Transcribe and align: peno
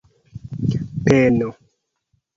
peno 1.03 1.47